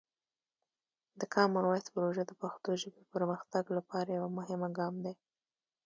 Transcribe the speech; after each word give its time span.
د 1.19 1.21
کامن 1.33 1.63
وایس 1.67 1.87
پروژه 1.95 2.23
د 2.27 2.31
پښتو 2.41 2.69
ژبې 2.81 3.03
پرمختګ 3.13 3.63
لپاره 3.77 4.09
یوه 4.17 4.29
مهمه 4.37 4.69
ګام 4.77 4.95
دی. 5.05 5.13